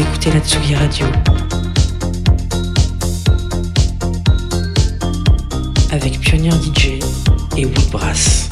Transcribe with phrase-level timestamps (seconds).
[0.00, 1.06] Écoutez la Tsugi Radio.
[5.90, 7.00] Avec Pionnier DJ
[7.56, 8.48] et Woodbrass.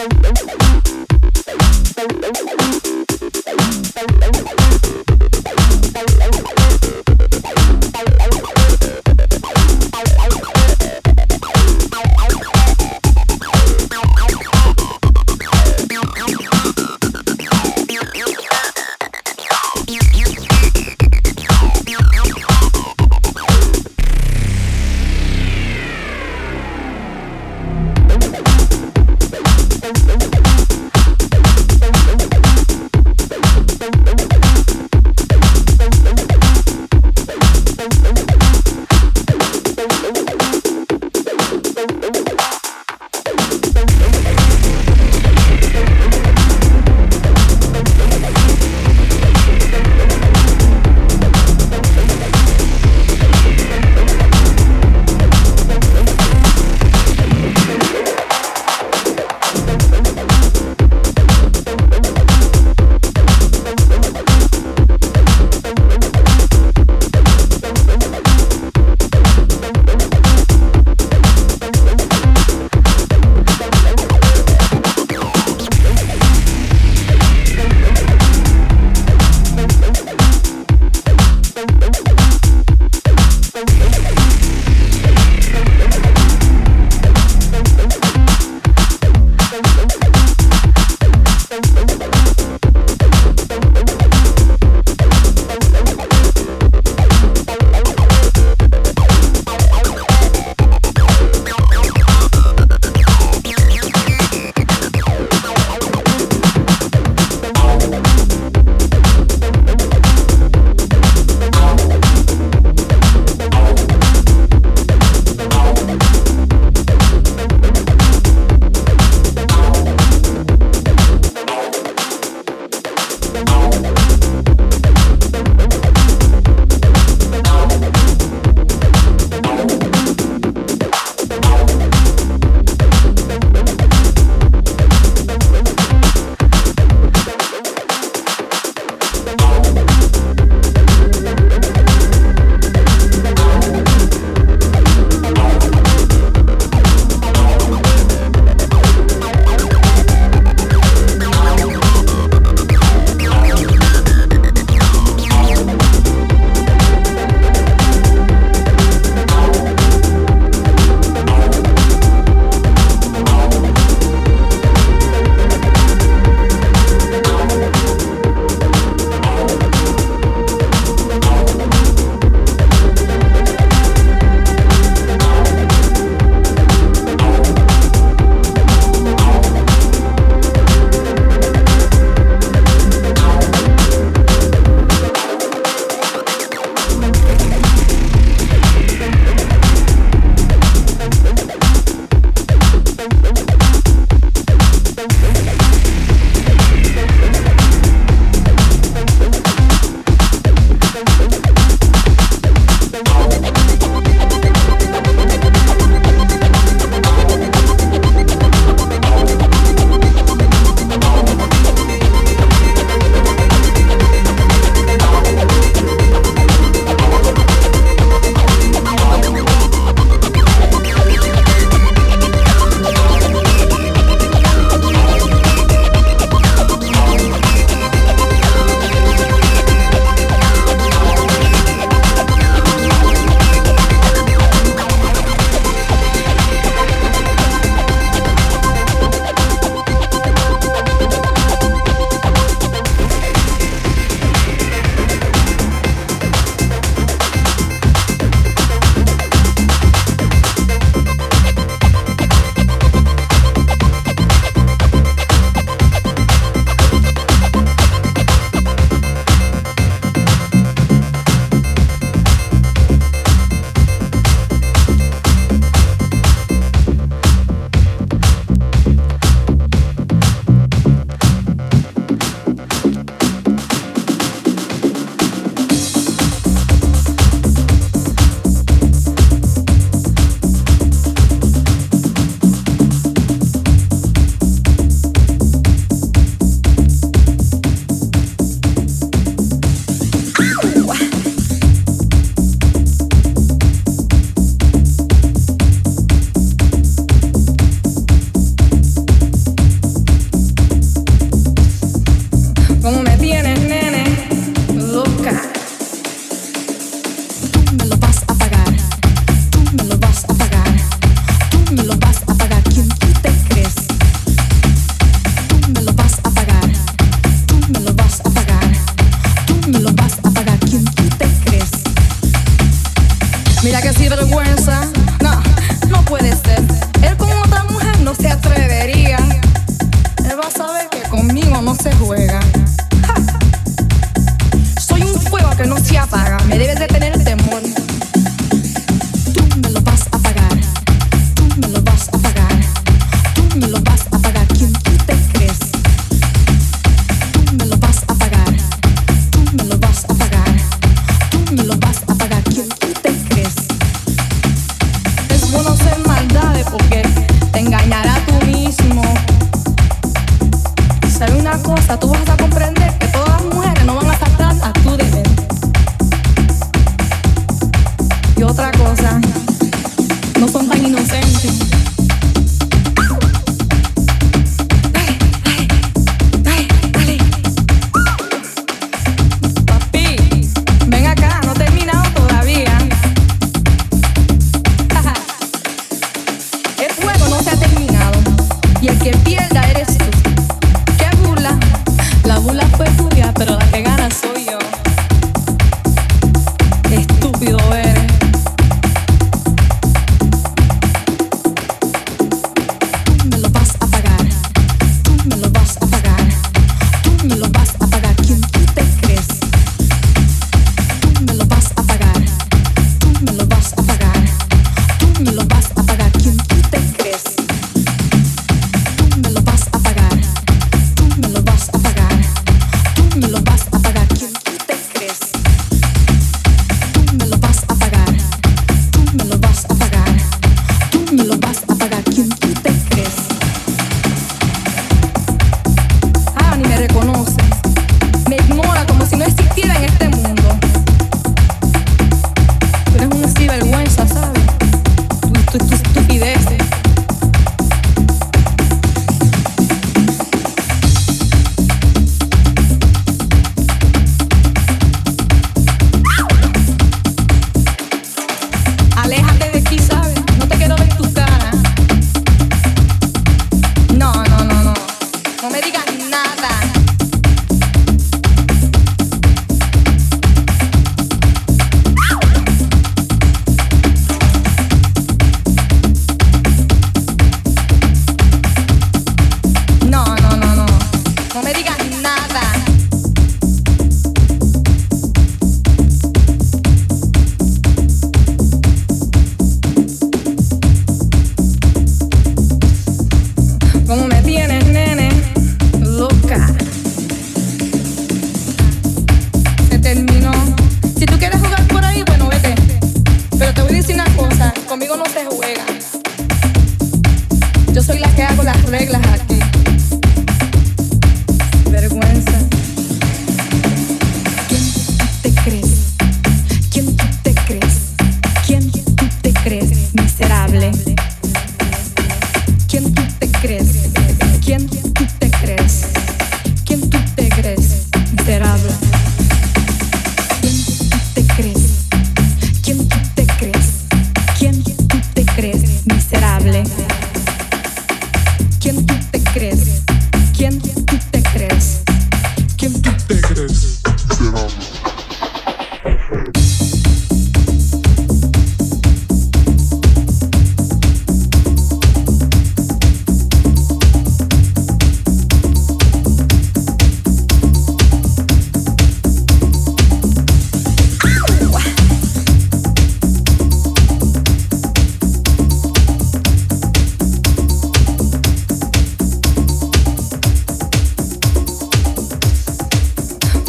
[0.00, 0.49] Thank you.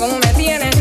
[0.01, 0.80] Como me tienes